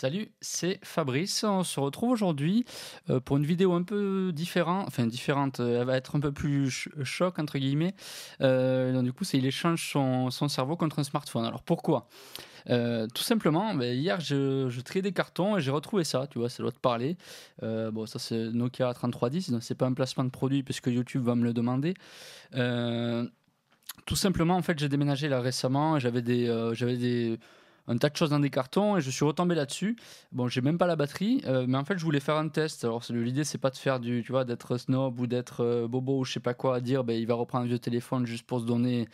[0.00, 1.44] Salut, c'est Fabrice.
[1.44, 2.64] On se retrouve aujourd'hui
[3.10, 4.86] euh, pour une vidéo un peu différente.
[4.88, 7.94] Enfin, différente, euh, elle va être un peu plus ch- choc, entre guillemets.
[8.40, 11.44] Euh, du coup, c'est il échange son, son cerveau contre un smartphone.
[11.44, 12.08] Alors, pourquoi?
[12.66, 16.26] Tout simplement, ben, hier, je, je triais des cartons et j'ai retrouvé ça.
[16.28, 17.18] Tu vois, ça doit te parler.
[17.60, 19.50] Bon, ça, c'est Nokia 3310.
[19.50, 21.92] Donc, c'est pas un placement de produit puisque YouTube va me le demander.
[24.06, 25.98] Tout simplement, en fait, j'ai déménagé là récemment.
[25.98, 27.38] et J'avais des, j'avais des
[27.90, 29.96] un tas de choses dans des cartons et je suis retombé là-dessus.
[30.30, 32.84] Bon, j'ai même pas la batterie, euh, mais en fait, je voulais faire un test.
[32.84, 36.20] Alors, l'idée, c'est pas de faire du, tu vois, d'être snob ou d'être euh, bobo
[36.20, 38.46] ou je sais pas quoi, à dire, ben, il va reprendre un vieux téléphone juste
[38.46, 39.08] pour se donner,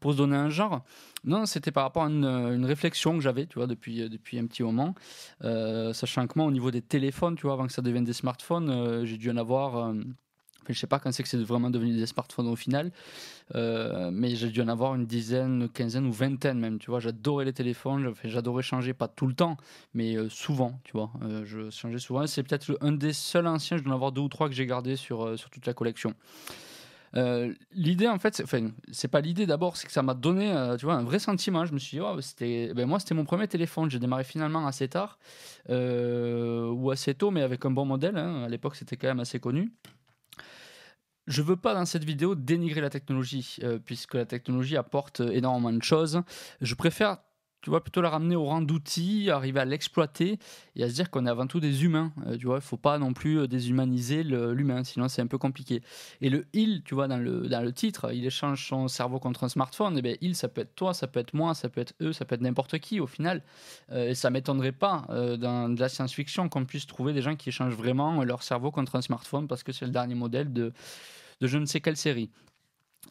[0.00, 0.82] pour se donner un genre.
[1.24, 4.38] Non, c'était par rapport à une, une réflexion que j'avais, tu vois, depuis, euh, depuis
[4.38, 4.94] un petit moment.
[5.42, 8.12] Euh, sachant que moi, au niveau des téléphones, tu vois, avant que ça devienne des
[8.14, 9.92] smartphones, euh, j'ai dû en avoir.
[10.64, 12.90] Enfin, je sais pas quand c'est que c'est vraiment devenu des smartphones au final,
[13.54, 16.78] euh, mais j'ai dû en avoir une dizaine, quinzaine ou vingtaine même.
[16.78, 19.58] Tu vois, j'adorais les téléphones, j'adorais changer, pas tout le temps,
[19.92, 21.10] mais euh, souvent, tu vois.
[21.22, 22.26] Euh, je changeais souvent.
[22.26, 24.64] C'est peut-être un des seuls anciens, je dois en avoir deux ou trois que j'ai
[24.66, 26.14] gardé sur, euh, sur toute la collection.
[27.16, 30.86] Euh, l'idée en fait, enfin, c'est pas l'idée d'abord, c'est que ça m'a donné, tu
[30.86, 31.64] vois, un vrai sentiment.
[31.64, 33.88] Je me suis dit, oh, c'était, ben moi, c'était mon premier téléphone.
[33.88, 35.18] J'ai démarré finalement assez tard
[35.68, 38.16] ou assez tôt, mais avec un bon modèle.
[38.16, 38.42] hein.
[38.42, 39.70] À l'époque, c'était quand même assez connu.
[41.26, 45.72] Je veux pas dans cette vidéo dénigrer la technologie, euh, puisque la technologie apporte énormément
[45.72, 46.22] de choses.
[46.60, 47.18] Je préfère,
[47.64, 50.38] tu vois, plutôt la ramener au rang d'outil, arriver à l'exploiter
[50.76, 52.12] et à se dire qu'on est avant tout des humains.
[52.26, 55.38] Euh, tu vois, il faut pas non plus euh, déshumaniser l'humain, sinon c'est un peu
[55.38, 55.82] compliqué.
[56.20, 59.44] Et le il, tu vois, dans le, dans le titre, il échange son cerveau contre
[59.44, 59.96] un smartphone.
[59.96, 62.12] Et bien, il, ça peut être toi, ça peut être moi, ça peut être eux,
[62.12, 63.42] ça peut être n'importe qui au final.
[63.92, 67.34] Euh, et ça m'étonnerait pas euh, dans de la science-fiction qu'on puisse trouver des gens
[67.34, 70.74] qui échangent vraiment leur cerveau contre un smartphone parce que c'est le dernier modèle de
[71.40, 72.28] je ne sais quelle série.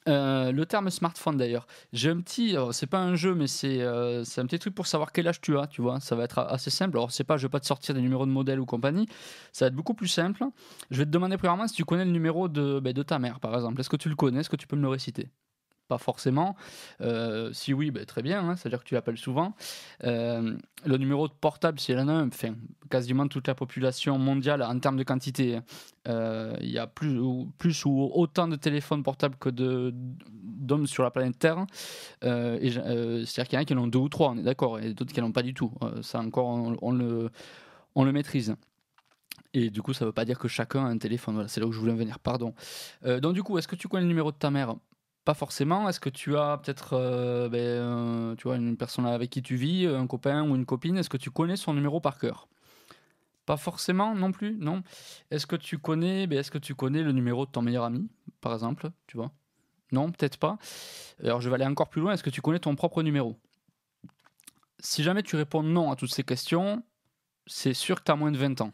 [0.08, 4.24] Euh, le terme smartphone d'ailleurs, j'ai un petit, c'est pas un jeu, mais c'est euh,
[4.38, 6.00] un petit truc pour savoir quel âge tu as, tu vois.
[6.00, 6.98] Ça va être assez simple.
[6.98, 9.08] Alors c'est pas, je vais pas te sortir des numéros de modèle ou compagnie.
[9.52, 10.44] Ça va être beaucoup plus simple.
[10.92, 13.40] Je vais te demander premièrement si tu connais le numéro de, ben, de ta mère,
[13.40, 13.80] par exemple.
[13.80, 14.42] Est-ce que tu le connais?
[14.42, 15.30] Est-ce que tu peux me le réciter?
[15.98, 16.56] Forcément.
[17.02, 18.50] Euh, si oui, ben, très bien.
[18.50, 19.54] hein, C'est-à-dire que tu l'appelles souvent.
[20.04, 20.56] Euh,
[20.86, 22.28] le numéro de portable, si elle en a
[22.90, 25.60] quasiment toute la population mondiale en termes de quantité.
[26.08, 31.04] euh, Il y a plus ou, plus ou autant de téléphones portables que d'hommes sur
[31.04, 31.66] la planète Terre.
[32.24, 34.80] Et C'est-à-dire qu'il y en a qui en ont deux ou trois, on est d'accord,
[34.80, 35.72] et d'autres qui n'en ont pas du tout.
[36.02, 36.48] Ça encore,
[36.82, 37.30] on, le,
[37.96, 38.56] on le maîtrise.
[39.56, 41.36] Et du coup, ça ne veut pas dire que chacun a un téléphone.
[41.36, 42.54] Voilà, c'est là où je voulais en venir, pardon.
[43.04, 44.76] Donc du coup, est-ce que tu connais le numéro de ta mère?
[45.26, 45.88] Pas forcément.
[45.88, 49.56] Est-ce que tu as peut-être euh, ben, euh, tu vois, une personne avec qui tu
[49.56, 52.48] vis, un copain ou une copine Est-ce que tu connais son numéro par cœur?
[53.46, 54.84] Pas forcément non plus, non.
[55.32, 58.10] Est-ce que tu connais, ben, est-ce que tu connais le numéro de ton meilleur ami,
[58.42, 59.32] par exemple, tu vois?
[59.94, 60.58] Non, peut-être pas.
[61.24, 62.14] Alors je vais aller encore plus loin.
[62.14, 63.38] Est-ce que tu connais ton propre numéro?
[64.80, 66.84] Si jamais tu réponds non à toutes ces questions,
[67.46, 68.72] c'est sûr que tu as moins de 20 ans.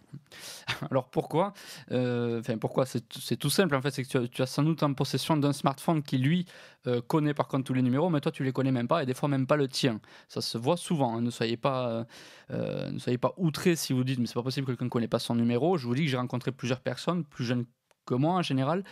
[0.92, 1.54] Alors pourquoi?
[1.92, 2.86] Euh, pourquoi?
[2.86, 5.54] C'est c'est tout simple en fait, c'est que tu as, sans doute en possession d'un
[5.54, 6.46] smartphone qui lui
[6.88, 9.06] euh, connaît par contre tous les numéros, mais toi tu les connais même pas et
[9.06, 10.00] des fois même pas le tien.
[10.28, 11.16] Ça se voit souvent.
[11.18, 11.22] hein.
[11.22, 12.04] Ne soyez pas, euh,
[12.52, 14.90] euh, ne soyez pas outrés si vous dites mais c'est pas possible que quelqu'un ne
[14.90, 15.78] connaît pas son numéro.
[15.78, 17.66] Je vous dis que j'ai rencontré plusieurs personnes plus jeunes
[18.06, 18.84] que moi en général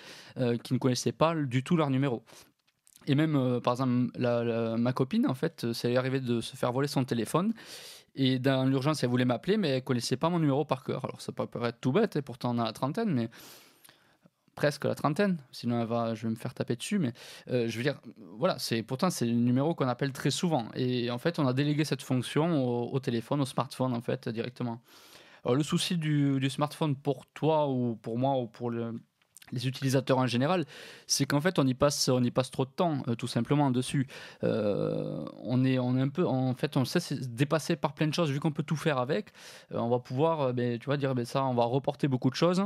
[0.63, 2.23] qui ne connaissaient pas du tout leur numéro.
[3.07, 6.41] Et même, par exemple, la- ma copine, en fait, euh, ça lui est arrivé de
[6.41, 7.53] se faire voler son téléphone.
[8.17, 11.05] Et dans l'urgence, elle voulait m'appeler, mais elle connaissait pas mon numéro par cœur.
[11.05, 13.29] Alors, ça peut paraître tout bête, et pourtant on a la trentaine, mais
[14.55, 15.37] presque la trentaine.
[15.51, 15.85] Sinon,
[16.15, 16.97] je vais me faire taper dessus.
[16.97, 17.13] Mais
[17.51, 20.65] euh, je veux dire, voilà, c'est pourtant c'est le numéro qu'on appelle très souvent.
[20.73, 24.81] Et en fait, on a délégué cette fonction au, téléphone, au smartphone, en fait, directement.
[25.45, 28.99] Alors, le souci du smartphone pour toi ou pour moi ou pour le-
[29.51, 30.65] les utilisateurs en général,
[31.05, 33.71] c'est qu'en fait on y passe, on y passe trop de temps, euh, tout simplement
[33.71, 34.07] dessus.
[34.43, 38.07] Euh, on est, on est un peu, en fait, on sait se dépasser par plein
[38.07, 39.31] de choses vu qu'on peut tout faire avec.
[39.73, 42.35] euh, on va pouvoir, ben, tu vois, dire ben, ça, on va reporter beaucoup de
[42.35, 42.61] choses.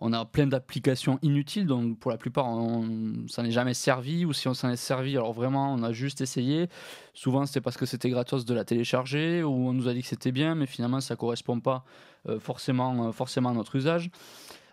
[0.00, 4.32] On a plein d'applications inutiles, donc pour la plupart, on s'en est jamais servi ou
[4.32, 6.68] si on s'en est servi, alors vraiment, on a juste essayé.
[7.14, 10.08] Souvent, c'était parce que c'était gratos de la télécharger ou on nous a dit que
[10.08, 11.84] c'était bien, mais finalement, ça correspond pas
[12.40, 14.10] forcément, forcément à notre usage.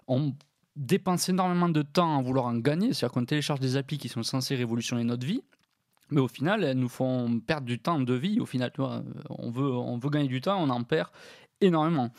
[0.08, 0.34] On
[0.80, 4.24] dépense énormément de temps à vouloir en gagner, c'est-à-dire qu'on télécharge des applis qui sont
[4.24, 5.44] censées révolutionner notre vie,
[6.10, 8.40] mais au final, elles nous font perdre du temps de vie.
[8.40, 11.10] Au final, tu vois, on veut, on veut gagner du temps, on en perd
[11.62, 12.12] énormément.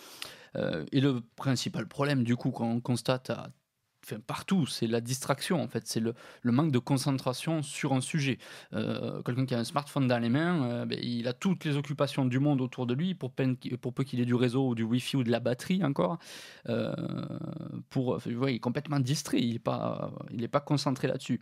[0.57, 3.51] Euh, et le principal problème, du coup, qu'on constate à
[4.27, 6.15] partout, c'est la distraction en fait, c'est le,
[6.45, 8.39] manque de concentration sur un sujet.
[8.73, 11.77] Euh, Quelqu'un qui a un smartphone dans les mains, euh, ben, il a toutes les
[11.77, 13.33] occupations du monde autour de lui, pour,
[13.81, 16.19] pour peu qu'il ait du réseau ou du wifi ou de la batterie encore,
[16.69, 16.93] euh,
[17.91, 20.11] pour, il est complètement distrait, il n'est pas,
[20.51, 21.41] pas concentré là-dessus.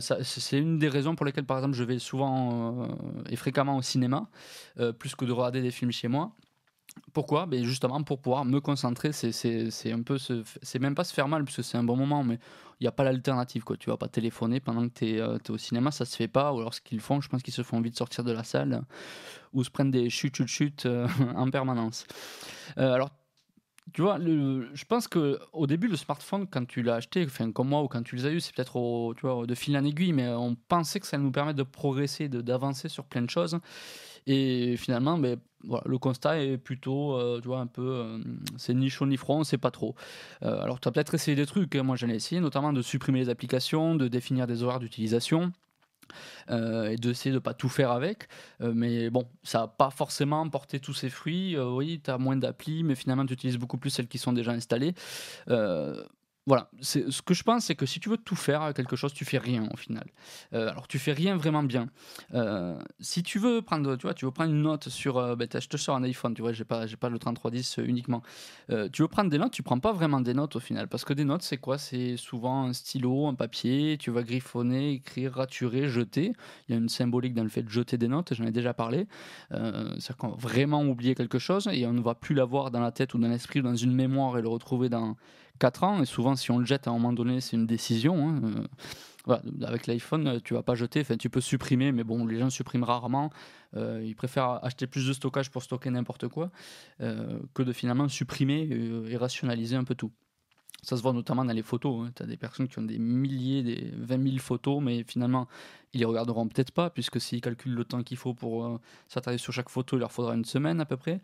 [0.00, 2.88] C'est une des raisons pour lesquelles, par exemple, je vais souvent
[3.28, 4.28] et fréquemment au cinéma,
[4.98, 6.32] plus que de regarder des films chez moi
[7.12, 7.46] Pourquoi?
[7.46, 9.12] Ben Justement pour pouvoir me concentrer.
[9.12, 10.18] C'est un peu.
[10.18, 12.38] C'est même pas se faire mal, parce que c'est un bon moment, mais
[12.80, 13.64] il n'y a pas l'alternative.
[13.78, 16.52] Tu vas pas téléphoner pendant que tu es, es, au cinéma, ça se fait pas.
[16.52, 18.82] Ou alors ce qu'ils font, je pense qu'ils se font de sortir de la salle
[19.52, 20.88] ou se prennent des chutes, chutes, chutes
[21.36, 22.06] en permanence.
[22.76, 23.10] alors
[23.92, 27.68] tu vois, je pense que au début, le smartphone, quand tu l'as acheté, enfin comme
[27.68, 30.54] moi ou quand tu les as eu, c'est peut-être de fil en aiguille, mais on
[30.54, 33.58] pensait que ça nous permettre de progresser, d'avancer sur plein de choses.
[34.26, 38.18] Et finalement, ben, voilà, le constat est plutôt, euh, tu vois, un peu, euh,
[38.56, 39.94] c'est ni chaud ni froid, c'est pas trop.
[40.42, 42.82] Euh, alors, tu as peut-être essayé des trucs, hein, moi j'en ai essayé, notamment de
[42.82, 45.52] supprimer les applications, de définir des horaires d'utilisation.
[46.50, 48.28] Et d'essayer de pas tout faire avec.
[48.60, 51.58] Mais bon, ça n'a pas forcément porté tous ses fruits.
[51.58, 54.52] Oui, tu as moins d'applis, mais finalement, tu utilises beaucoup plus celles qui sont déjà
[54.52, 54.94] installées
[56.46, 59.14] voilà, ce que je pense, c'est que si tu veux tout faire à quelque chose,
[59.14, 60.04] tu fais rien au final.
[60.52, 61.88] Euh, alors tu fais rien vraiment bien.
[62.34, 65.48] Euh, si tu veux prendre, tu vois, tu veux prendre une note sur, euh, ben,
[65.50, 68.22] je te sors un iPhone, tu vois, j'ai pas, j'ai pas le 3310 uniquement.
[68.92, 71.14] tu veux prendre des notes, tu prends pas vraiment des notes au final, parce que
[71.14, 71.78] des notes, c'est quoi?
[71.78, 73.96] C'est souvent un stylo, un papier.
[73.98, 76.32] Tu vas griffonner, écrire, raturer, jeter.
[76.68, 78.34] Il y a une symbolique dans le fait de jeter des notes.
[78.34, 79.06] J'en ai déjà parlé.
[79.50, 82.92] c'est-à-dire qu'on va vraiment oublier quelque chose et on ne va plus l'avoir dans la
[82.92, 85.16] tête ou dans l'esprit ou dans une mémoire et le retrouver dans
[85.58, 86.02] 4 ans.
[86.02, 88.28] Et souvent, si on le jette à un moment donné, c'est une décision.
[88.28, 88.64] Hein,
[89.28, 92.50] euh, avec l'iPhone, euh, tu vas pas jeter, tu peux supprimer, mais bon, les gens
[92.50, 93.30] suppriment rarement.
[93.76, 96.50] Euh, ils préfèrent acheter plus de stockage pour stocker n'importe quoi
[96.98, 98.68] que de finalement supprimer
[99.08, 100.12] et rationaliser un peu tout.
[100.84, 102.06] Ça se voit notamment dans les photos.
[102.06, 102.12] Hein.
[102.14, 105.48] Tu as des personnes qui ont des milliers, des 20 000 photos, mais finalement,
[105.94, 109.38] ils les regarderont peut-être pas, puisque s'ils calculent le temps qu'il faut pour euh, s'attarder
[109.38, 111.20] sur chaque photo, il leur faudra une semaine à peu près,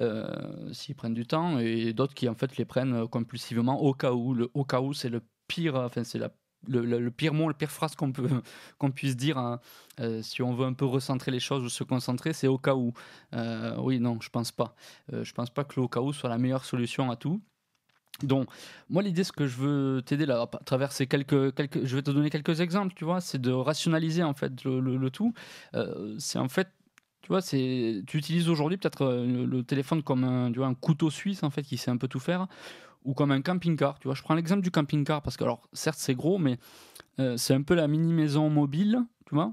[0.00, 3.92] euh, s'ils prennent du temps, et d'autres qui en fait les prennent euh, compulsivement au
[3.92, 4.34] cas où.
[4.34, 6.32] Le au cas où, c'est le pire, enfin, c'est la
[6.68, 8.28] le, pire mot, la pire phrase qu'on peut
[8.94, 9.58] puisse dire hein.
[10.22, 12.92] si on veut un peu recentrer les choses ou se concentrer, c'est au cas où.
[13.78, 14.76] oui, non, je pense pas.
[15.10, 17.42] je pense pas que le au cas où soit la meilleure solution à tout.
[18.22, 18.48] Donc,
[18.88, 22.02] moi, l'idée, ce que je veux t'aider là, à travers ces quelques, quelques, je vais
[22.02, 25.34] te donner quelques exemples, tu vois, c'est de rationaliser en fait le, tout.
[25.74, 26.68] Euh, c'est en fait,
[27.22, 31.50] tu vois, c'est, tu utilises aujourd'hui peut-être euh, le, téléphone comme un, couteau suisse en
[31.50, 32.46] fait qui sait un peu tout faire,
[33.04, 33.98] ou comme un camping-car.
[33.98, 36.58] Tu vois, je prends l'exemple du camping-car parce que alors, certes, c'est gros, mais
[37.18, 39.52] euh, c'est un peu la mini maison mobile, tu vois.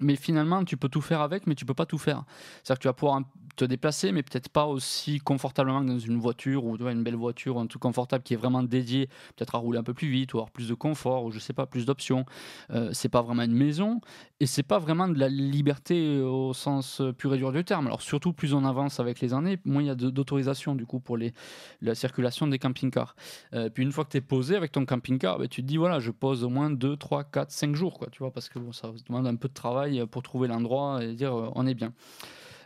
[0.00, 2.24] Mais finalement, tu peux tout faire avec, mais tu peux pas tout faire.
[2.62, 3.20] C'est-à-dire que tu vas pouvoir
[3.56, 7.58] te déplacer, mais peut-être pas aussi confortablement que dans une voiture ou une belle voiture,
[7.58, 10.38] un truc confortable qui est vraiment dédié peut-être à rouler un peu plus vite ou
[10.38, 12.24] avoir plus de confort ou je sais pas, plus d'options.
[12.70, 14.00] Euh, c'est pas vraiment une maison
[14.40, 17.86] et c'est pas vraiment de la liberté au sens pur et dur du terme.
[17.86, 21.00] Alors surtout plus on avance avec les années, moins il y a d'autorisation du coup
[21.00, 21.32] pour les,
[21.80, 23.14] la circulation des camping-cars.
[23.54, 25.76] Euh, puis une fois que tu es posé avec ton camping-car, bah, tu te dis
[25.76, 28.58] voilà, je pose au moins 2, 3, 4, 5 jours, quoi, tu vois, parce que
[28.58, 31.74] bon, ça demande un peu de travail pour trouver l'endroit et dire euh, on est
[31.74, 31.92] bien.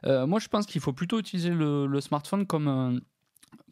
[0.07, 2.99] Euh, moi, je pense qu'il faut plutôt utiliser le, smartphone comme un,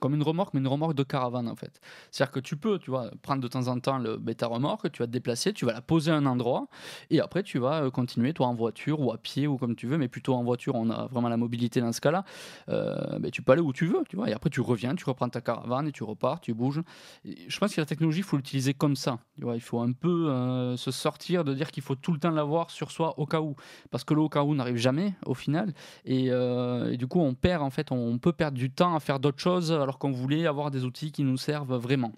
[0.04, 1.80] comme une remorque, mais une remorque de caravane en fait.
[2.10, 4.98] C'est-à-dire que tu peux, tu vois, prendre de temps en temps le bêta remorque, tu
[4.98, 6.66] vas te déplacer, tu vas la poser à un endroit,
[7.08, 9.86] et après tu vas euh, continuer, toi en voiture ou à pied ou comme tu
[9.86, 12.26] veux, mais plutôt en voiture, on a vraiment la mobilité dans ce cas-là.
[12.68, 15.06] Euh, ben, tu peux aller où tu veux, tu vois, et après tu reviens, tu
[15.06, 16.82] reprends ta caravane et tu repars, tu bouges.
[17.24, 19.20] je pense que la technologie, il faut l'utiliser comme ça.
[19.38, 22.18] Tu vois, il faut un peu euh, se sortir de dire qu'il faut tout le
[22.18, 23.56] temps l'avoir sur soi au cas où,
[23.90, 25.72] parce que le au cas où n'arrive jamais au final,
[26.04, 29.18] et, et, du coup on perd en fait, on peut perdre du temps à faire
[29.18, 32.12] d'autres choses alors qu'on voulait avoir des outils qui nous servent vraiment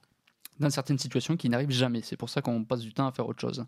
[0.60, 2.00] dans certaines situations qui n'arrivent jamais.
[2.02, 3.64] C'est pour ça qu'on passe du temps à faire autre chose.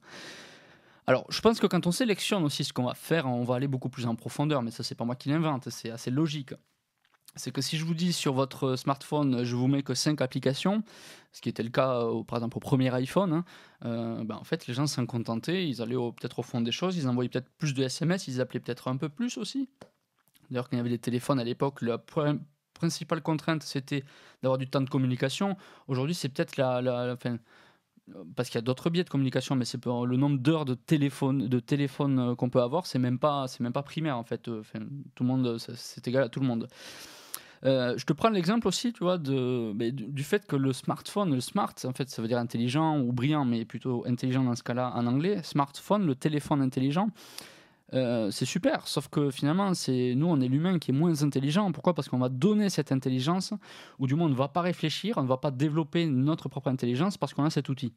[1.06, 3.68] Alors, je pense que quand on sélectionne aussi ce qu'on va faire, on va aller
[3.68, 6.52] beaucoup plus en profondeur, mais ça, c'est pas moi qui l'invente, c'est assez logique.
[7.34, 10.82] C'est que si je vous dis sur votre smartphone, je vous mets que 5 applications,
[11.32, 13.44] ce qui était le cas euh, par exemple au premier iPhone, hein,
[13.84, 16.96] euh, ben, en fait les gens s'en contentaient, ils allaient peut-être au fond des choses,
[16.96, 19.68] ils envoyaient peut-être plus de SMS, ils appelaient peut-être un peu plus aussi.
[20.50, 21.92] D'ailleurs, quand il y avait des téléphones à l'époque, le
[22.78, 24.04] principale contrainte, c'était
[24.42, 25.56] d'avoir du temps de communication.
[25.88, 27.16] Aujourd'hui, c'est peut-être la, la,
[28.36, 31.48] parce qu'il y a d'autres biais de communication, mais c'est le nombre d'heures de téléphone,
[31.48, 34.48] de téléphone euh, qu'on peut avoir, c'est même pas, c'est même pas primaire en fait.
[34.48, 34.62] Euh,
[35.14, 36.68] tout le monde, c'est égal à tout le monde.
[37.64, 41.74] Euh, je te prends l'exemple aussi, tu vois, du, fait que le smartphone, le smart,
[41.84, 45.06] en fait, ça veut dire intelligent ou brillant, mais plutôt intelligent dans ce cas-là en
[45.06, 45.42] anglais.
[45.42, 47.08] Smartphone, le téléphone intelligent.
[47.94, 51.72] Euh, c'est super, sauf que finalement, c'est nous, on est l'humain qui est moins intelligent.
[51.72, 51.94] Pourquoi?
[51.94, 53.54] Parce qu'on va donner cette intelligence,
[53.98, 56.68] ou du moins, on ne va pas réfléchir, on ne va pas développer notre propre
[56.68, 57.94] intelligence parce qu'on a cet outil.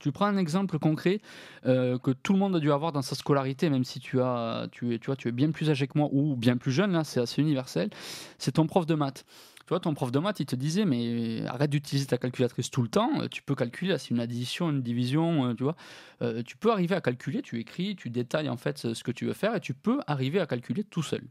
[0.00, 1.20] Tu prends un exemple concret
[1.66, 4.66] euh, que tout le monde a dû avoir dans sa scolarité, même si tu, as,
[4.72, 7.04] tu, tu, vois, tu es bien plus âgé que moi ou bien plus jeune, là,
[7.04, 7.90] c'est assez universel.
[8.38, 9.24] C'est ton prof de maths.
[9.66, 12.82] Tu vois, ton prof de maths, il te disait, mais arrête d'utiliser ta calculatrice tout
[12.82, 15.74] le temps, euh, tu peux calculer, c'est une addition, une division, euh, tu vois.
[16.20, 19.24] Euh, tu peux arriver à calculer, tu écris, tu détailles en fait ce que tu
[19.24, 21.22] veux faire et tu peux arriver à calculer tout seul.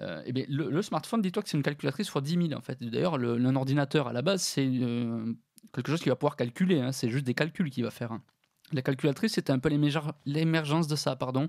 [0.00, 2.82] Euh, eh bien, le, smartphone, dis-toi que c'est une calculatrice x 10 000 en fait.
[2.82, 4.66] D'ailleurs, un ordinateur à la base, c'est
[5.74, 6.80] quelque chose qui va pouvoir calculer.
[6.80, 6.92] Hein.
[6.92, 8.12] c'est juste des calculs qu'il va faire.
[8.12, 8.22] Hein.
[8.72, 11.48] La calculatrice, c'était un peu l'émergence de ça, pardon.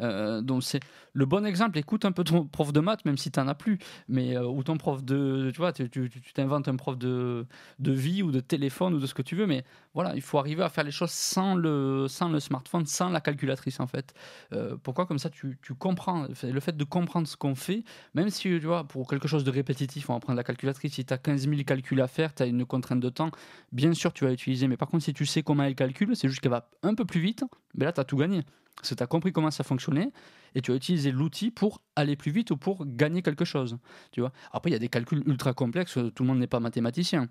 [0.00, 0.80] Euh, donc c'est
[1.12, 1.78] le bon exemple.
[1.78, 3.78] Écoute un peu ton prof de maths, même si tu n'en as plus,
[4.08, 5.90] mais euh, ou ton prof de, tu vois, tu
[6.34, 7.46] t'inventes un prof de,
[7.78, 9.64] de vie ou de téléphone ou de ce que tu veux, mais
[9.94, 13.20] voilà, il faut arriver à faire les choses sans le, sans le smartphone, sans la
[13.20, 14.14] calculatrice en fait.
[14.52, 18.30] Euh, pourquoi comme ça tu, tu, comprends le fait de comprendre ce qu'on fait, même
[18.30, 20.94] si tu vois pour quelque chose de répétitif, on va prendre la calculatrice.
[20.94, 23.30] Si tu as 15 000 calculs à faire, tu as une contrainte de temps,
[23.72, 26.28] bien sûr tu vas l'utiliser, mais par contre si tu sais comment elle calcule, c'est
[26.28, 28.44] juste qu'elle va un peu plus vite, mais là tu as tout gagné.
[28.78, 30.12] Parce que tu as compris comment ça fonctionnait
[30.54, 33.78] et tu as utilisé l'outil pour aller plus vite ou pour gagner quelque chose.
[34.12, 36.60] Tu vois Après, il y a des calculs ultra complexes, tout le monde n'est pas
[36.60, 37.28] mathématicien.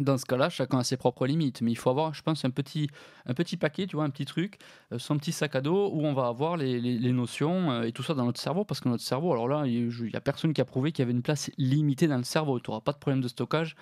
[0.00, 2.50] Dans ce cas-là, chacun a ses propres limites, mais il faut avoir, je pense, un
[2.50, 2.88] petit,
[3.26, 4.58] un petit paquet, tu vois, un petit truc,
[4.92, 7.92] euh, son petit sac à dos où on va avoir les, les, notions euh, et
[7.92, 10.52] tout ça dans notre cerveau, parce que notre cerveau, alors là, il n'y a personne
[10.52, 12.58] qui a prouvé qu'il y avait une place limitée dans le cerveau.
[12.58, 13.76] Tu n'auras pas de problème de stockage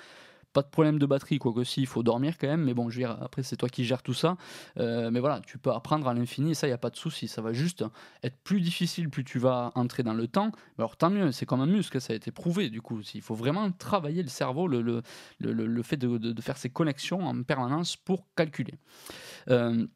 [0.52, 2.90] pas de problème de batterie, quoi que si, il faut dormir quand même, mais bon,
[2.90, 4.36] je veux dire, après, c'est toi qui gères tout ça.
[4.78, 7.28] Euh, mais voilà, tu peux apprendre à l'infini, ça, il n'y a pas de souci.
[7.28, 7.84] Ça va juste
[8.22, 10.52] être plus difficile plus tu vas entrer dans le temps.
[10.78, 13.00] Alors, tant mieux, c'est comme un muscle, ça a été prouvé, du coup.
[13.14, 15.02] Il faut vraiment travailler le cerveau, le, le,
[15.38, 18.74] le, fait de, de, faire ces connexions en permanence pour calculer.
[19.48, 19.86] Euh,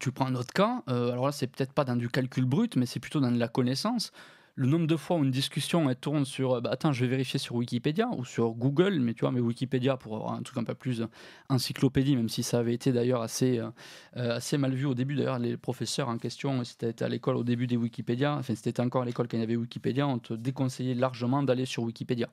[0.00, 2.76] tu prends un autre cas, euh, alors là, c'est peut-être pas dans du calcul brut,
[2.76, 4.12] mais c'est plutôt dans de la connaissance
[4.58, 7.38] le nombre de fois où une discussion tourne sur euh, bah, attends je vais vérifier
[7.38, 10.64] sur Wikipédia ou sur Google mais tu vois mais Wikipédia pour avoir un truc un
[10.64, 11.06] peu plus
[11.48, 13.70] encyclopédie même si ça avait été d'ailleurs assez euh,
[14.16, 15.14] euh, assez mal vu au début.
[15.14, 19.02] D'ailleurs les professeurs en question étais à l'école au début des Wikipédia enfin tu encore
[19.02, 22.28] à l'école quand il y avait Wikipédia on te déconseillait largement d'aller sur Wikipédia.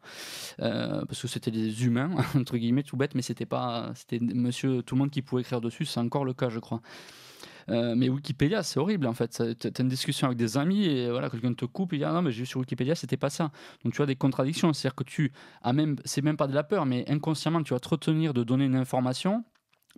[0.58, 4.96] Parce que c'était des humains entre guillemets tout bête mais c'était pas c'était monsieur tout
[4.96, 6.82] le monde qui pouvait écrire dessus c'est encore le cas je crois
[7.69, 9.41] euh, mais Wikipédia, c'est horrible en fait.
[9.60, 12.13] Tu as une discussion avec des amis et voilà, quelqu'un te coupe et dit ah
[12.13, 13.51] non, mais j'ai vu sur Wikipédia, c'était pas ça.
[13.84, 14.72] Donc tu as des contradictions.
[14.74, 15.31] C'est-à-dire que tu
[15.62, 18.43] as même, c'est même pas de la peur, mais inconsciemment, tu vas te retenir de
[18.43, 19.43] donner une information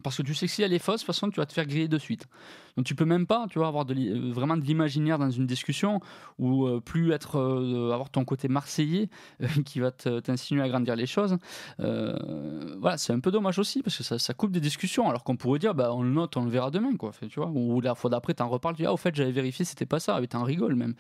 [0.04, 1.66] parce que tu sais si elle est fausse, de toute façon, tu vas te faire
[1.66, 2.28] griller de suite.
[2.76, 6.00] Donc tu peux même pas, tu vois, avoir euh, vraiment de l'imaginaire dans une discussion
[6.38, 9.10] ou euh, plus être, euh, avoir ton côté marseillais
[9.66, 11.38] qui va t'insinuer à grandir les choses.
[11.80, 15.10] voilà, c'est un peu dommage aussi parce que ça, coupe des discussions.
[15.10, 17.12] Alors qu'on pourrait dire, bah, on le note, on le verra demain, quoi.
[17.30, 19.32] tu vois, ou la fois d'après, tu en reparles, tu dis, ah, au fait, j'avais
[19.32, 20.94] vérifié, c'était pas ça, et en rigoles même.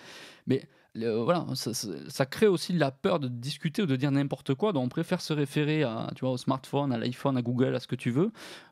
[0.47, 0.67] Mais
[1.05, 4.73] voilà, ça, crée aussi la peur de discuter ou de dire n'importe quoi.
[4.73, 7.79] Donc on préfère se référer à, tu vois, au smartphone, à l'iPhone, à Google, à
[7.79, 8.31] ce que tu veux,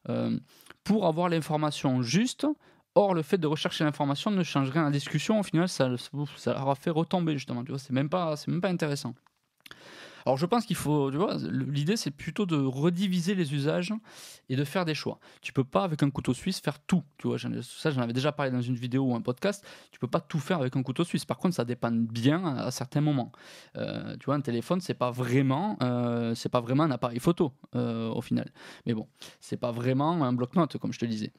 [0.10, 0.38] euh,
[0.84, 2.48] pour avoir l'information juste.
[2.96, 5.40] Or, le fait de rechercher l'information ne change rien à la discussion.
[5.42, 5.90] Au final, ça,
[6.38, 7.64] ça leur a fait retomber justement.
[7.64, 8.10] Tu vois, c'est même
[8.48, 9.14] même pas intéressant.
[10.26, 13.94] Alors je pense qu'il faut, tu vois, l'idée c'est plutôt de rediviser les usages
[14.50, 15.20] et de faire des choix.
[15.42, 18.32] Tu peux pas avec un couteau suisse faire tout, tu vois, ça j'en avais déjà
[18.32, 21.04] parlé dans une vidéo ou un podcast, tu peux pas tout faire avec un couteau
[21.04, 21.26] suisse.
[21.26, 23.32] Par contre, ça dépend bien à, certains moments.
[23.78, 27.54] Euh, tu vois, un téléphone c'est pas vraiment, euh, c'est pas vraiment un appareil photo
[27.76, 28.50] euh, au final.
[28.88, 29.08] Mais bon,
[29.40, 31.34] c'est pas vraiment un bloc-notes comme je te disais.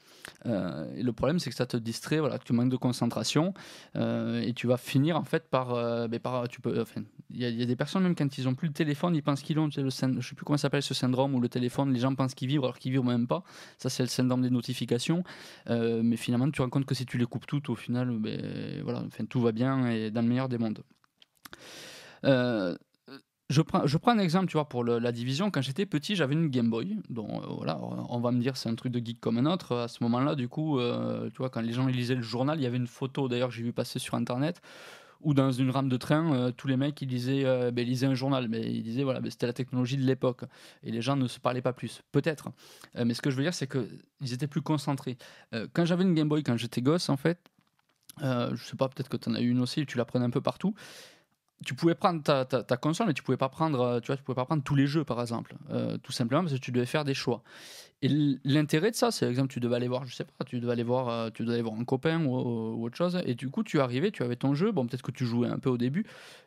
[0.45, 3.53] le problème c'est que ça te distrait, voilà, tu manques de concentration
[3.97, 5.75] et tu vas finir en fait par,
[6.09, 7.03] ben, par tu peux, enfin,
[7.37, 9.69] il y, a des personnes même quand ils ont plus téléphone, ils pensent qu'ils l'ont.
[9.71, 12.65] Je sais plus comment s'appelle ce syndrome où le téléphone, les gens pensent qu'ils vivent
[12.65, 13.45] alors qu'ils vivent même pas.
[13.77, 15.23] Ça, c'est le syndrome des notifications.
[15.69, 18.11] Euh, mais finalement, tu te rends compte que si tu les coupes toutes, au final,
[18.19, 20.83] ben, voilà, enfin, tout va bien et dans le meilleur des mondes.
[22.25, 22.75] Euh,
[23.51, 25.51] je prends, je prends un exemple, tu vois, pour la division.
[25.51, 26.97] Quand j'étais petit, j'avais une Game Boy.
[27.11, 29.77] Donc, euh, voilà, on va me dire c'est un truc de geek comme un autre.
[29.77, 30.81] À ce moment-là, du coup,
[31.33, 33.63] tu vois, quand les gens lisaient le journal, il y avait une photo, d'ailleurs, j'ai
[33.63, 34.63] vu passer sur Internet,
[35.27, 38.07] ou dans une rame de train, euh, tous les mecs ils lisaient, euh, ben, lisaient
[38.07, 40.45] un journal, mais ils disaient voilà, ben, c'était la technologie de l'époque
[40.85, 42.03] et les gens ne se parlaient pas plus.
[42.13, 42.51] Peut-être,
[42.95, 45.19] euh, mais ce que je veux dire c'est qu'ils étaient plus concentrés.
[45.73, 47.41] quand j'avais une Game Boy quand j'étais gosse en fait,
[48.21, 50.31] je sais pas, peut-être que tu en as eu une aussi, tu la prenais un
[50.31, 50.75] peu partout
[51.65, 54.45] tu pouvais prendre ta, console, mais tu pouvais pas prendre, tu vois, tu pouvais pas
[54.45, 55.55] prendre tous les jeux, par exemple,
[56.03, 57.43] tout simplement parce que tu devais faire des choix.
[58.03, 58.09] Et
[58.45, 60.73] l'intérêt de ça, c'est, par exemple, tu devais aller voir, je sais pas, tu devais
[60.73, 63.81] aller voir, euh, tu devais voir un copain ou, autre chose, et du coup, tu
[63.81, 66.05] arrivais, tu avais ton jeu, bon, peut-être que tu jouais un peu au début,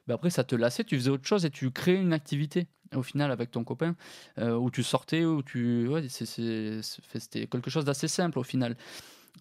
[0.08, 3.02] mais après, ça te lassait, tu faisais autre chose et tu créais une activité au
[3.02, 3.96] final avec ton copain,
[4.38, 8.78] euh, où tu sortais, où tu, ouais, c'était quelque chose d'assez simple au final.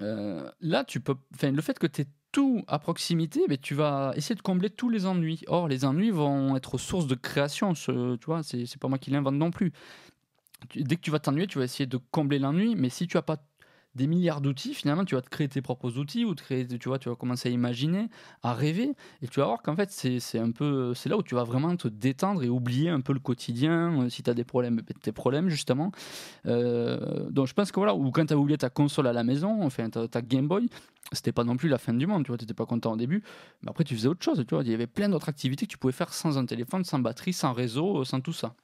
[0.00, 3.74] Euh, là, tu peux, enfin, le fait que tu aies tout à proximité, mais tu
[3.74, 5.42] vas essayer de combler tous les ennuis.
[5.46, 7.74] Or, les ennuis vont être source de création.
[7.74, 9.72] Ce, tu vois, c'est pas moi qui l'invente non plus
[10.74, 13.22] dès que tu vas t'ennuyer, tu vas essayer de combler l'ennui, mais si tu n'as
[13.22, 13.38] pas
[13.98, 16.88] des milliards d'outils, finalement, tu vas te créer tes propres outils ou te créer, tu
[16.88, 18.08] vois, tu vas commencer à imaginer,
[18.42, 21.34] à rêver, et tu vas voir qu'en fait, c'est un peu, c'est là où tu
[21.34, 24.02] vas vraiment te détendre et oublier un peu le quotidien.
[24.02, 25.92] Euh, si tu as des problèmes, ben, tes problèmes, justement.
[26.46, 29.24] Euh, donc, je pense que voilà, ou quand tu as oublié ta console à la
[29.24, 30.68] maison, enfin, ta, ta Game Boy,
[31.12, 33.22] c'était pas non plus la fin du monde, tu vois, t'étais pas content au début,
[33.62, 35.70] mais après tu faisais autre chose, tu vois, il y avait plein d'autres activités que
[35.70, 38.54] tu pouvais faire sans un téléphone, sans batterie, sans réseau, sans tout ça.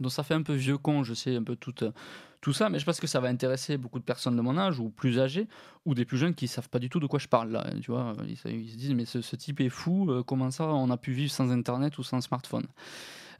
[0.00, 1.92] Donc ça fait un peu vieux con, je sais, un peu tout, euh,
[2.40, 4.80] tout ça, mais je pense que ça va intéresser beaucoup de personnes de mon âge
[4.80, 5.46] ou plus âgées
[5.84, 7.66] ou des plus jeunes qui savent pas du tout de quoi je parle là.
[7.82, 10.96] Tu vois, ils, se disent mais ce, type est fou, euh, comment ça on a
[10.96, 12.66] pu vivre sans internet ou sans smartphone?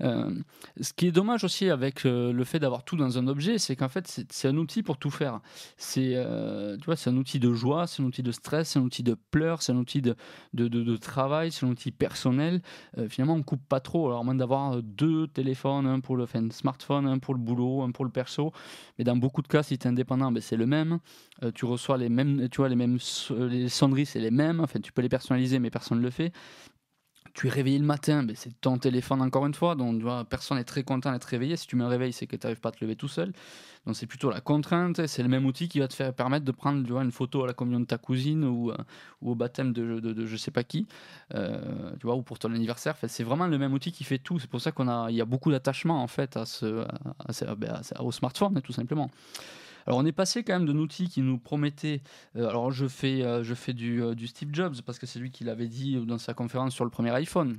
[0.01, 3.77] Ce qui est dommage aussi avec euh, le fait d'avoir tout dans un objet, c'est
[3.77, 5.41] qu'en fait, c'est un outil pour tout faire.
[5.77, 9.03] C'est euh, c'est un outil de joie, c'est un outil de stress, c'est un outil
[9.03, 10.17] de pleurs, c'est un outil de,
[10.97, 12.63] travail, c'est un outil personnel.
[13.09, 14.09] finalement, on coupe pas trop.
[14.09, 17.91] Alors, moins d'avoir deux téléphones, un pour le enfin, smartphone, un pour le boulot, un
[17.91, 18.53] pour le perso.
[18.99, 20.99] Mais dans beaucoup de cas, si tu es indépendant, ben, c'est le même.
[21.55, 22.99] tu reçois les mêmes, tu vois, les mêmes
[23.31, 24.61] les sonneries, c'est les mêmes.
[24.61, 26.33] Enfin, tu peux les personnaliser, mais personne ne le fait
[27.35, 30.65] tu es réveillé le matin, mais c'est ton téléphone encore une fois, donc personne n'est
[30.65, 31.57] très content d'être réveillé.
[31.57, 33.33] Si tu me réveilles, c'est que tu n'arrives pas à te lever tout seul.
[33.87, 36.53] Donc c'est plutôt la contrainte, c'est le même outil qui va te faire permettre de
[36.53, 38.77] prendre tu vois, une photo à la communion de ta cousine ou, euh,
[39.23, 40.87] au baptême de, de, je sais pas qui,
[41.35, 42.97] euh, tu vois, ou pour ton anniversaire.
[43.07, 44.39] c'est vraiment le même outil qui fait tout.
[44.39, 46.87] C'est pour ça qu'on a, y a beaucoup d'attachement en fait à ce,
[47.57, 49.11] ben, au smartphone, tout simplement.
[49.87, 52.03] Alors on est passé quand même d'un outil qui nous promettait.
[52.37, 55.19] Euh, alors je fais, euh, je fais du, euh, du, Steve Jobs parce que c'est
[55.19, 57.59] lui qui l'avait dit dans sa conférence sur le premier iPhone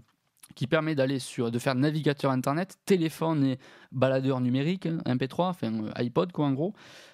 [0.56, 3.60] qui permet d'aller sur de faire navigateur internet, téléphone et
[3.94, 6.74] baladeur numérique, MP3, enfin iPod quoi en gros,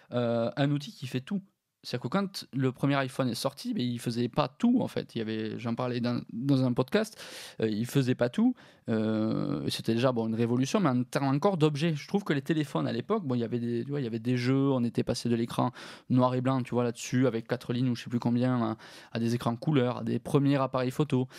[0.10, 1.44] un outil qui fait tout.
[1.88, 5.16] C'est-à-dire que quand le premier iPhone est sorti, mais il faisait pas tout en fait.
[5.16, 7.18] Il y avait, j'en parlais dans, un podcast,
[7.62, 8.56] euh, il faisait pas tout.
[8.90, 12.42] Euh, C'était déjà bon une révolution, mais en termes encore d'objets, je trouve que les
[12.42, 14.84] téléphones à l'époque, bon, il y avait des, tu il y avait des jeux, on
[14.84, 15.72] était passé de l'écran
[16.10, 18.76] noir et blanc, tu vois là-dessus, avec quatre lignes ou je sais plus combien,
[19.14, 21.30] à, des écrans couleurs, à des premiers appareils photo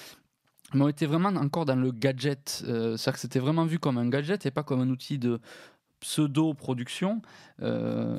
[0.74, 2.62] mais on était vraiment encore dans le gadget.
[2.68, 5.40] Euh, c'est-à-dire que c'était vraiment vu comme un gadget et pas comme un outil de,
[6.00, 7.22] pseudo-production,
[7.62, 8.18] euh,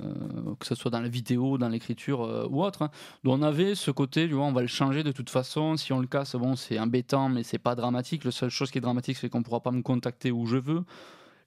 [0.60, 2.84] que ce soit dans la vidéo, dans l'écriture euh, ou autre.
[2.84, 2.92] Hein.
[3.26, 5.78] On avait ce côté, vois, on va le changer de toute façon.
[5.78, 8.24] Si on le casse, bon, c'est embêtant, mais c'est pas dramatique.
[8.24, 10.84] La seule chose qui est dramatique, c'est qu'on pourra pas me contacter où je veux.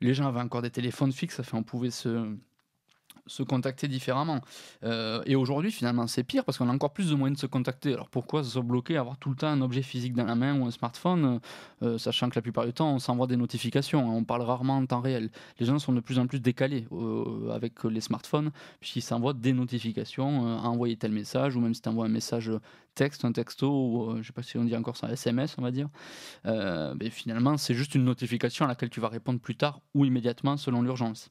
[0.00, 2.34] Les gens avaient encore des téléphones fixes, fait, on pouvait se
[3.26, 4.41] se contacter différemment.
[4.85, 7.47] Euh, et aujourd'hui, finalement, c'est pire parce qu'on a encore plus de moyens de se
[7.47, 7.93] contacter.
[7.93, 10.67] Alors pourquoi se bloquer, avoir tout le temps un objet physique dans la main ou
[10.67, 11.41] un smartphone,
[11.82, 14.76] euh, sachant que la plupart du temps, on s'envoie des notifications, hein, on parle rarement
[14.76, 15.30] en temps réel.
[15.58, 19.52] Les gens sont de plus en plus décalés euh, avec les smartphones, puisqu'ils s'envoient des
[19.52, 22.50] notifications, à envoyer tel message, ou même si tu envoies un message
[22.95, 25.71] texte, un texto, ou je sais pas si on dit encore ça, SMS, on va
[25.71, 25.89] dire.
[26.45, 30.56] mais finalement, c'est juste une notification à laquelle tu vas répondre plus tard ou immédiatement
[30.56, 31.30] selon l'urgence.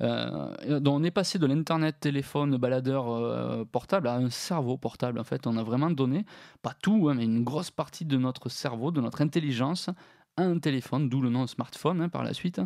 [0.00, 5.18] Euh, donc on est passé de l'internet, téléphone, baladeur euh, portable à un cerveau portable.
[5.18, 6.24] En fait, on a vraiment donné,
[6.62, 9.90] pas tout, hein, mais une grosse partie de notre cerveau, de notre intelligence
[10.36, 12.60] à un téléphone, d'où le nom smartphone hein, par la suite.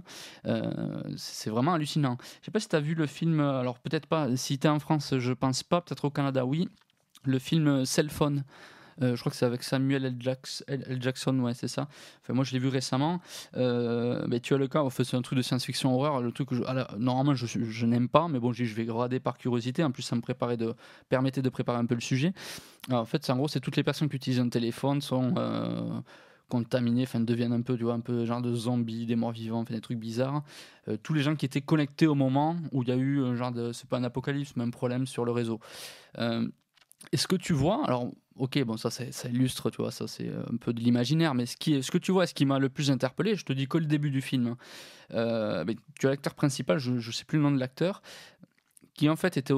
[0.46, 2.18] Euh, c'est vraiment hallucinant.
[2.40, 4.70] Je sais pas si tu as vu le film, alors peut-être pas, si tu es
[4.70, 6.68] en France, je pense pas, peut-être au Canada, oui,
[7.24, 8.44] le film Cell Phone.
[9.00, 10.16] Euh, je crois que c'est avec Samuel L.
[11.00, 11.88] Jackson, ouais, c'est ça.
[12.22, 13.20] Enfin, moi, je l'ai vu récemment.
[13.56, 16.20] Euh, mais tu as le cas, c'est un truc de science-fiction horreur.
[16.20, 16.50] Le truc
[16.98, 19.82] normalement, je, n'aime pas, mais bon, je, vais regarder par curiosité.
[19.84, 20.74] En plus, ça me préparait de,
[21.08, 22.32] permettait de préparer un peu le sujet.
[22.90, 25.34] en fait, en gros, c'est toutes les personnes qui utilisent un téléphone sont.
[25.36, 26.00] Euh,
[26.48, 29.60] contaminés, enfin deviennent un peu, tu vois, un peu genre de zombies, des morts vivants,
[29.60, 30.42] enfin, des trucs bizarres.
[31.02, 33.52] tous les gens qui étaient connectés au moment où il y a eu un genre
[33.52, 35.60] de, c'est pas un apocalypse, mais un problème sur le réseau.
[37.10, 40.56] Est-ce que tu vois, alors ok, bon, ça, ça illustre, tu vois, ça c'est un
[40.56, 43.44] peu de l'imaginaire, mais ce, que tu vois, ce qui m'a le plus interpellé, je
[43.44, 44.56] te dis que le début du film, hein.
[45.12, 48.02] euh, mais tu as l'acteur principal, je ne sais plus le nom de l'acteur,
[48.94, 49.54] qui en fait était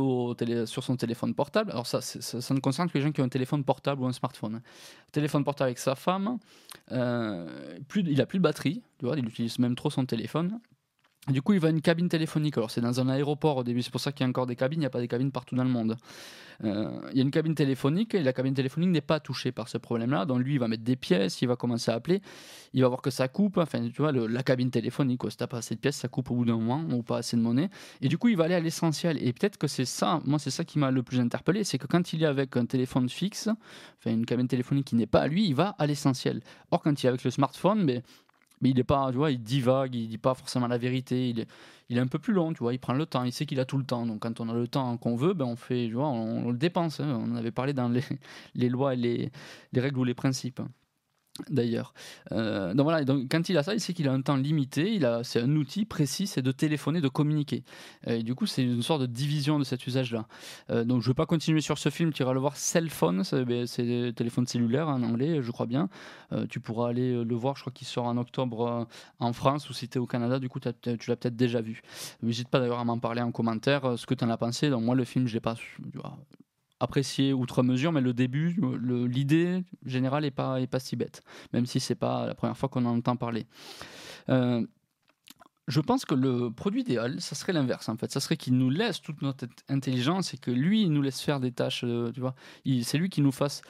[0.66, 1.70] sur son téléphone portable.
[1.72, 4.12] Alors ça, ça, ne concerne que les gens qui ont un téléphone portable ou un
[4.12, 4.62] smartphone.
[5.12, 6.38] Téléphone portable avec sa femme,
[6.92, 10.60] euh, plus, il a plus de batterie, tu vois, il utilise même trop son téléphone.
[11.28, 12.58] Du coup, il va à une cabine téléphonique.
[12.58, 14.56] Alors, c'est dans un aéroport au début, c'est pour ça qu'il y a encore des
[14.56, 15.96] cabines, il n'y a pas des cabines partout dans le monde.
[16.62, 19.68] Euh, il y a une cabine téléphonique et la cabine téléphonique n'est pas touchée par
[19.68, 20.26] ce problème-là.
[20.26, 22.20] Donc, lui, il va mettre des pièces, il va commencer à appeler,
[22.74, 23.56] il va voir que ça coupe.
[23.56, 25.30] Enfin, tu vois, la cabine téléphonique, quoi.
[25.30, 27.37] si tu pas assez de pièces, ça coupe au bout d'un moment ou pas assez
[27.37, 27.70] de monnaie.
[28.02, 29.16] Et du coup, il va aller à l'essentiel.
[29.26, 31.87] Et peut-être que c'est ça, moi, c'est ça qui m'a le plus interpellé c'est que
[31.87, 33.48] quand il est avec un téléphone fixe,
[33.98, 36.40] enfin, une cabine téléphonique qui n'est pas à lui, il va à l'essentiel.
[36.70, 38.02] Or, quand il est avec le smartphone, mais
[38.64, 41.40] mais il est pas, tu vois, il divague, il dit pas forcément la vérité, il
[41.40, 41.48] est,
[41.90, 43.61] il est un peu plus long, tu vois, il prend le temps, il sait qu'il
[43.61, 44.07] a tout le temps.
[44.07, 46.57] Donc quand on a le temps qu'on veut, ben on fait, tu vois, on, le
[46.57, 46.98] dépense.
[46.98, 47.20] Hein.
[47.22, 48.03] On avait parlé dans les,
[48.70, 49.31] lois et les,
[49.77, 50.62] règles ou les principes.
[51.50, 51.94] D'ailleurs.
[52.32, 54.92] Euh, donc voilà, donc quand il a ça, il sait qu'il a un temps limité,
[54.92, 57.64] il a, c'est un outil précis, c'est de téléphoner, de communiquer.
[58.06, 60.26] Et du coup, c'est une sorte de division de cet usage-là.
[60.70, 62.88] Euh, donc je ne vais pas continuer sur ce film, tu iras le voir, Cell
[62.88, 63.66] Phone, c'est, ben,
[64.14, 65.88] téléphone cellulaire en anglais, je crois bien.
[66.32, 68.86] Euh, tu pourras aller le voir, je crois qu'il sort en octobre
[69.18, 71.82] en France, ou si tu es au Canada, du coup tu l'as peut-être déjà vu.
[72.22, 74.70] N'hésite pas d'ailleurs à m'en parler en commentaire, ce que tu en as pensé.
[74.70, 75.56] Donc moi, le film, je l'ai pas
[76.80, 81.66] apprécié outre mesure, mais le début, l'idée générale est pas, est pas si bête, même
[81.66, 83.46] si c'est pas la première fois qu'on en entend parler.
[84.28, 84.66] Euh,
[85.66, 88.10] je pense que le produit idéal, ça serait l'inverse en fait.
[88.12, 91.40] Ça serait qu'il nous laisse toute notre intelligence et que lui, il nous laisse faire
[91.40, 92.34] des tâches, euh, tu vois.
[92.82, 93.62] C'est lui qui nous fasse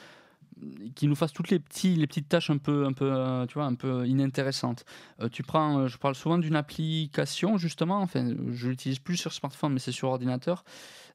[0.95, 3.55] qui nous fasse toutes les, petits, les petites tâches un peu, un peu, euh, tu
[3.55, 4.85] vois, un peu inintéressantes.
[5.21, 9.33] Euh, tu prends, euh, je parle souvent d'une application justement, enfin, je l'utilise plus sur
[9.33, 10.63] smartphone, mais c'est sur ordinateur.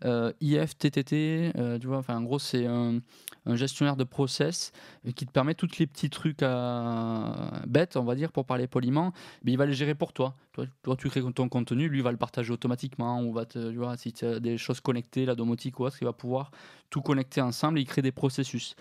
[0.02, 3.00] IFTTT, tu vois, enfin, en gros, c'est un,
[3.52, 4.72] gestionnaire de process
[5.14, 6.38] qui te permet tous les petits trucs
[7.66, 9.12] bêtes, on va dire, pour parler poliment.
[9.44, 10.36] Mais il va les gérer pour toi.
[10.82, 13.22] Toi, tu crées ton contenu, lui va le partager automatiquement.
[13.22, 16.06] Ou va tu vois, si tu as des choses connectées, la domotique ou autre, il
[16.06, 16.50] va pouvoir
[16.88, 18.76] tout connecter ensemble et il crée des processus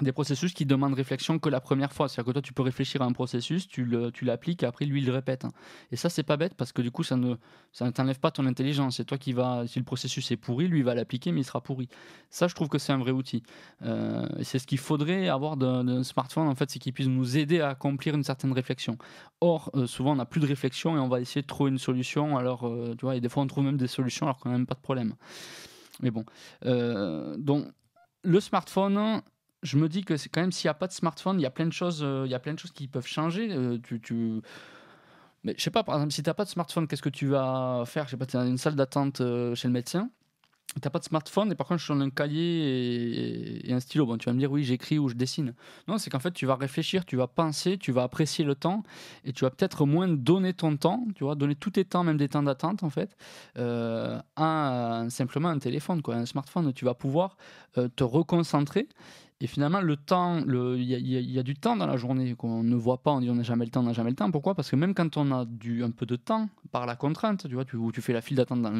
[0.00, 2.08] des processus qui demandent réflexion que la première fois.
[2.08, 3.84] C'est-à-dire que toi, tu peux réfléchir à un processus, tu,
[4.22, 5.46] l'appliques, et après, lui, il le répète.
[5.90, 7.34] Et ça, c'est pas bête parce que du coup, ça ne,
[7.72, 8.96] ça ne t'enlève pas ton intelligence.
[8.96, 11.44] C'est toi qui va, si le processus est pourri, lui, il va l'appliquer, mais il
[11.44, 11.88] sera pourri.
[12.30, 13.42] Ça, je trouve que c'est un vrai outil.
[13.82, 17.60] Euh, c'est ce qu'il faudrait avoir d'un smartphone, en fait, c'est qu'il puisse nous aider
[17.60, 18.98] à accomplir une certaine réflexion.
[19.40, 21.78] Or, euh, souvent, on n'a plus de réflexion et on va essayer de trouver une
[21.78, 22.36] solution.
[22.36, 24.58] Alors, euh, tu vois, et des fois, on trouve même des solutions alors qu'on n'a
[24.58, 25.14] même pas de problème.
[26.00, 26.24] Mais bon.
[27.38, 27.66] donc,
[28.22, 29.22] le smartphone
[29.62, 31.46] je me dis que c'est quand même s'il n'y a pas de smartphone, il y
[31.46, 33.48] a plein de choses, euh, il y a plein de choses qui peuvent changer.
[33.50, 34.40] Euh, tu, tu...
[35.44, 37.26] Mais je sais pas, par exemple, si tu n'as pas de smartphone, qu'est-ce que tu
[37.28, 38.06] vas faire?
[38.06, 40.10] Je sais pas, tu es dans une salle d'attente euh, chez le médecin
[40.80, 44.06] t'as pas de smartphone et par contre je suis un cahier et, un stylo.
[44.06, 45.54] Bon, tu vas me dire oui, j'écris ou je dessine.
[45.88, 48.82] Non, c'est qu'en fait tu vas réfléchir, tu vas penser, tu vas apprécier le temps
[49.24, 52.16] et tu vas peut-être moins donner ton temps, tu vois, donner tous tes temps, même
[52.16, 53.16] des temps d'attente en fait,
[53.56, 56.72] euh, à simplement un téléphone, quoi, un smartphone.
[56.72, 57.36] Tu vas pouvoir
[57.74, 58.88] te reconcentrer.
[59.40, 63.02] Et finalement, le temps, il y, a du temps dans la journée qu'on ne voit
[63.02, 63.12] pas.
[63.12, 64.28] On dit on n'a jamais le temps, on n'a jamais le temps.
[64.32, 64.56] Pourquoi?
[64.56, 67.54] Parce que même quand on a du, un peu de temps, par la contrainte, tu
[67.54, 68.72] vois, tu, tu fais la file d'attente dans,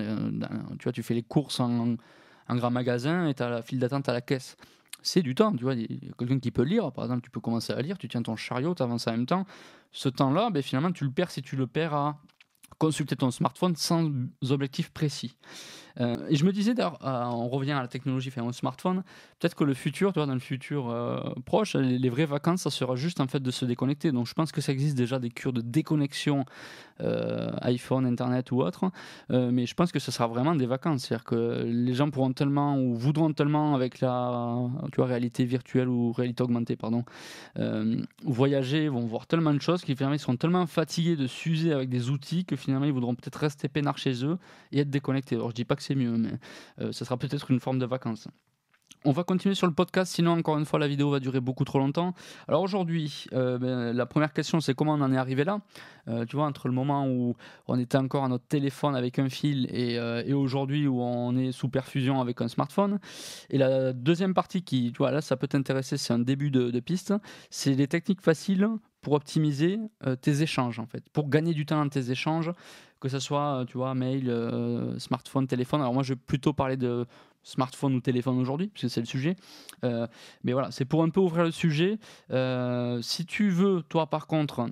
[0.79, 1.95] tu vois, tu fais les courses en,
[2.49, 4.57] en grand magasin et tu as la file d'attente à la caisse.
[5.01, 5.77] C'est du temps, tu vois.
[6.19, 8.75] Quelqu'un qui peut lire, par exemple, tu peux commencer à lire, tu tiens ton chariot,
[8.75, 9.47] tu avances en même temps.
[9.93, 12.19] Ce temps-là, ben, finalement, tu le perds si tu le perds à
[12.79, 14.11] consulter ton smartphone sans
[14.51, 15.37] objectif précis.
[16.01, 19.03] Euh, et je me disais, d'ailleurs, euh, on revient à la technologie, enfin, au smartphone,
[19.39, 22.71] peut-être que le futur, tu vois, dans le futur euh, proche, les, vraies vacances, ça
[22.71, 24.13] sera juste en fait de se déconnecter.
[24.13, 26.45] Donc je pense que ça existe déjà des cures de déconnexion
[27.63, 28.91] iPhone, Internet ou autre,
[29.31, 31.05] mais je pense que ce sera vraiment des vacances.
[31.05, 34.57] C'est-à-dire que les gens pourront tellement ou voudront tellement avec la
[34.91, 37.05] tu vois, réalité virtuelle ou réalité augmentée, pardon,
[38.25, 42.11] voyager, vont voir tellement de choses qu'ils finalement seront tellement fatigués de s'user avec des
[42.11, 44.39] outils que finalement ils voudront peut-être rester peinards chez eux
[44.73, 45.37] et être déconnectés.
[45.37, 46.33] Alors je dis pas que c'est mieux, mais
[46.81, 48.29] euh, ce sera peut-être une forme de vacances.
[49.05, 51.65] On va continuer sur le podcast, sinon encore une fois la vidéo va durer beaucoup
[51.65, 52.15] trop longtemps.
[52.49, 55.61] Alors aujourd'hui, euh, ben, la première question c'est comment on en est arrivé là?
[56.09, 57.37] Euh, tu vois, entre le moment où
[57.69, 61.69] on était encore à notre téléphone avec un fil et, aujourd'hui où on est sous
[61.69, 62.99] perfusion avec un smartphone.
[63.51, 66.73] Et la deuxième partie qui, tu vois, là ça peut t'intéresser, c'est un début de,
[66.73, 67.15] de piste,
[67.51, 68.69] c'est les techniques faciles
[69.01, 69.79] pour optimiser
[70.21, 72.53] tes échanges en fait, pour gagner du temps dans tes échanges
[73.01, 75.81] que ce soit, euh, tu vois, mail, euh, smartphone, téléphone.
[75.81, 77.07] Alors moi, je vais plutôt parler de
[77.43, 79.37] smartphone ou téléphone aujourd'hui, parce que c'est le sujet.
[79.85, 80.07] Euh,
[80.45, 81.99] mais voilà, c'est pour un peu ouvrir le sujet.
[83.03, 84.69] si tu veux, toi, par contre,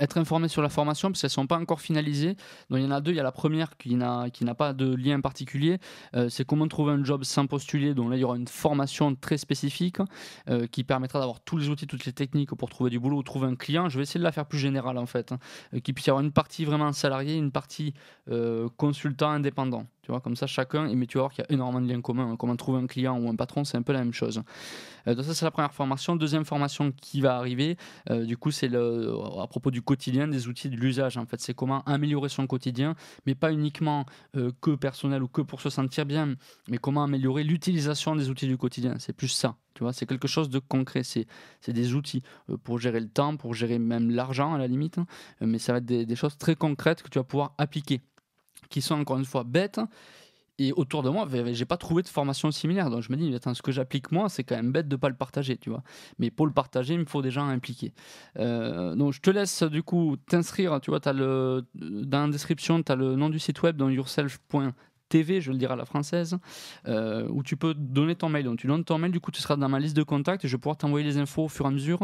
[0.00, 2.36] être informé sur la formation parce qu'elles ne sont pas encore finalisées.
[2.70, 3.12] Donc il y en a deux.
[3.12, 5.78] Il y a la première qui n'a, pas de lien particulier.
[6.14, 7.94] Euh, c'est comment trouver un job sans postuler.
[7.94, 9.98] Donc là, il y aura une formation très spécifique
[10.48, 13.22] euh, qui permettra d'avoir tous les outils, toutes les techniques pour trouver du boulot ou
[13.22, 13.88] trouver un client.
[13.88, 15.32] Je vais essayer de la faire plus générale en fait.
[15.32, 15.38] Hein.
[15.74, 17.94] Euh, qu'il y avoir une partie vraiment salarié, une partie
[18.76, 19.86] consultant indépendant.
[20.04, 22.02] Tu vois, comme ça, chacun, mais tu vas voir qu'il y a énormément de liens
[22.02, 22.36] communs.
[22.36, 24.42] Comment trouver un client ou un patron, c'est un peu la même chose.
[25.08, 26.14] Euh, donc ça, c'est la première formation.
[26.14, 27.78] Deuxième formation qui va arriver,
[28.10, 31.16] euh, du coup, c'est à propos du quotidien, des outils de l'usage.
[31.16, 34.04] En fait, c'est comment améliorer son quotidien, mais pas uniquement
[34.36, 36.34] euh, que personnel ou que pour se sentir bien,
[36.68, 38.96] mais comment améliorer l'utilisation des outils du quotidien.
[38.98, 39.56] C'est plus ça.
[39.92, 41.02] C'est quelque chose de concret.
[41.02, 41.26] C'est,
[41.62, 42.22] c'est des outils
[42.62, 45.06] pour gérer le temps, pour gérer même l'argent à la limite, hein.
[45.40, 48.02] mais ça va être des choses très concrètes que tu vas pouvoir appliquer
[48.68, 49.80] qui sont encore une fois bêtes.
[50.58, 52.88] Et autour de moi, j'ai pas trouvé de formation similaire.
[52.88, 55.08] Donc je me dis, attends, ce que j'applique moi, c'est quand même bête de pas
[55.08, 55.82] le partager, tu vois.
[56.18, 57.92] Mais pour le partager, il me faut des gens impliqués.
[58.38, 60.80] Euh, donc je te laisse du coup t'inscrire.
[60.80, 63.88] Tu vois, as le, dans la description, tu as le nom du site web, dans
[63.88, 66.38] yourself.tv, je le dirai à la française,
[66.86, 68.44] euh, où tu peux donner ton mail.
[68.44, 70.48] Donc tu donnes ton mail, du coup tu seras dans ma liste de contacts et
[70.48, 71.98] je vais pouvoir t'envoyer les infos au fur et à mesure.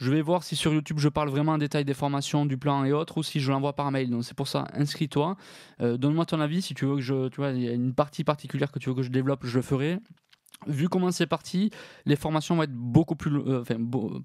[0.00, 2.84] Je vais voir si sur YouTube je parle vraiment en détail des formations, du plan
[2.84, 4.10] et autres, ou si je l'envoie par mail.
[4.10, 5.36] Donc c'est pour ça, inscris-toi.
[5.80, 6.62] Euh, donne-moi ton avis.
[6.62, 8.88] Si tu veux que je, tu vois, il y a une partie particulière que tu
[8.88, 9.98] veux que je développe, je le ferai.
[10.66, 11.70] Vu comment c'est parti,
[12.04, 13.76] les formations vont être beaucoup plus, euh, enfin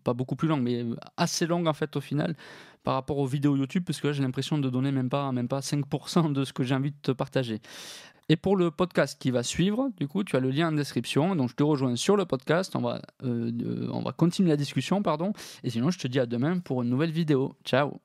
[0.04, 0.84] pas beaucoup plus longues, mais
[1.16, 2.36] assez longues en fait au final
[2.84, 5.48] par rapport aux vidéos YouTube, parce que là j'ai l'impression de donner même pas, même
[5.48, 7.62] pas 5% de ce que j'ai envie de te partager.
[8.28, 11.36] Et pour le podcast qui va suivre, du coup, tu as le lien en description.
[11.36, 12.76] Donc, je te rejoins sur le podcast.
[12.76, 15.32] On va, euh, on va continuer la discussion, pardon.
[15.64, 17.56] Et sinon, je te dis à demain pour une nouvelle vidéo.
[17.64, 18.02] Ciao.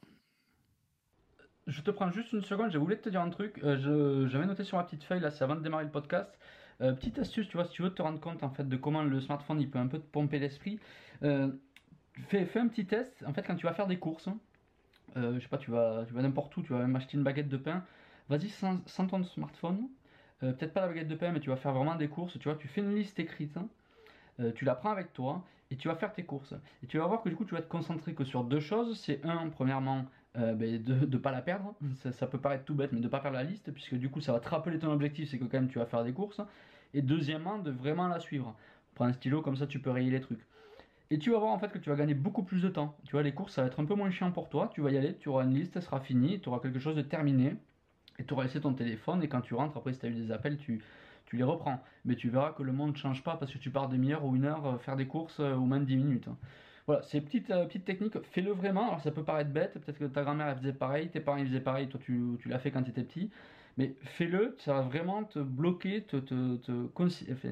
[1.66, 2.70] Je te prends juste une seconde.
[2.70, 3.60] J'ai voulu te dire un truc.
[3.64, 6.30] Euh, J'avais noté sur ma petite feuille là, c'est avant de démarrer le podcast.
[6.80, 9.02] Euh, petite astuce, tu vois, si tu veux te rendre compte en fait de comment
[9.02, 10.78] le smartphone il peut un peu te pomper l'esprit.
[11.22, 11.50] Euh,
[12.28, 13.24] fais, un petit test.
[13.26, 14.28] En fait, quand tu vas faire des courses,
[15.16, 17.48] je sais pas, tu vas, tu vas n'importe où, tu vas même acheter une baguette
[17.48, 17.84] de pain.
[18.28, 19.88] Vas-y sans, sans ton smartphone
[20.42, 22.38] euh, peut-être pas la baguette de pain, mais tu vas faire vraiment des courses.
[22.38, 23.68] Tu vois, tu fais une liste écrite, hein.
[24.40, 26.54] euh, tu la prends avec toi et tu vas faire tes courses.
[26.82, 28.98] Et tu vas voir que du coup, tu vas te concentrer que sur deux choses.
[28.98, 30.06] C'est un, premièrement,
[30.38, 31.74] euh, ben, de ne pas la perdre.
[32.12, 34.20] Ça, peut paraître tout bête, mais de ne pas perdre la liste, puisque du coup,
[34.20, 36.40] ça va te rappeler ton objectif, c'est que quand même tu vas faire des courses.
[36.94, 38.54] Et deuxièmement, de vraiment la suivre.
[38.94, 40.44] Prends un stylo, comme ça tu peux rayer les trucs.
[41.12, 42.96] Et tu vas voir en fait que tu vas gagner beaucoup plus de temps.
[43.04, 44.70] Tu vois, les courses, ça va être un peu moins chiant pour toi.
[44.72, 46.94] Tu vas y aller, tu auras une liste, elle sera finie, tu auras quelque chose
[46.94, 47.56] de terminé
[48.20, 50.14] et tu auras laissé ton téléphone et quand tu rentres, après si tu as eu
[50.14, 50.80] des appels, tu,
[51.32, 51.82] les reprends.
[52.04, 54.36] Mais tu verras que le monde ne change pas parce que tu pars demi-heure ou
[54.36, 56.28] une heure euh, faire des courses euh, ou même 10 minutes.
[56.90, 57.68] Voilà, c'est petite, euh,
[58.32, 58.88] fais-le vraiment.
[58.88, 61.88] Alors ça peut paraître bête, peut-être que ta grand-mère faisait pareil, tes parents faisaient pareil,
[61.88, 63.30] toi tu, l'as fait quand tu étais petit.
[63.76, 66.18] Mais fais-le, ça va vraiment te bloquer, te,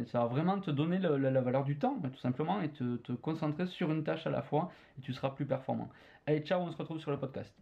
[0.07, 3.93] ça va vraiment te donner la, valeur du temps, tout simplement, et te concentrer sur
[3.93, 5.89] une tâche à la fois, et tu seras plus performant.
[6.27, 7.55] Allez, ciao, on se retrouve sur le podcast.